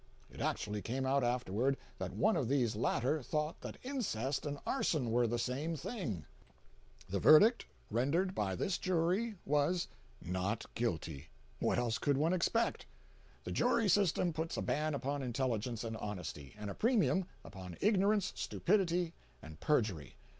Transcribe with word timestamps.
It 0.31 0.41
actually 0.41 0.81
came 0.81 1.05
out 1.05 1.23
afterward, 1.23 1.77
that 1.99 2.11
one 2.11 2.35
of 2.35 2.47
these 2.49 2.75
latter 2.75 3.21
thought 3.21 3.61
that 3.61 3.77
incest 3.83 4.47
and 4.47 4.57
arson 4.65 5.11
were 5.11 5.27
the 5.27 5.37
same 5.37 5.75
thing. 5.75 6.25
342.jpg 7.11 7.11
(52K) 7.11 7.11
The 7.11 7.19
verdict 7.19 7.65
rendered 7.91 8.33
by 8.33 8.55
this 8.55 8.79
jury 8.79 9.35
was, 9.45 9.87
Not 10.19 10.65
Guilty. 10.73 11.27
What 11.59 11.77
else 11.77 11.99
could 11.99 12.17
one 12.17 12.33
expect? 12.33 12.87
The 13.43 13.51
jury 13.51 13.87
system 13.87 14.33
puts 14.33 14.57
a 14.57 14.63
ban 14.63 14.95
upon 14.95 15.21
intelligence 15.21 15.83
and 15.83 15.95
honesty, 15.95 16.55
and 16.57 16.71
a 16.71 16.73
premium 16.73 17.25
upon 17.43 17.77
ignorance, 17.79 18.33
stupidity 18.35 19.13
and 19.39 19.59
perjury. 19.59 20.15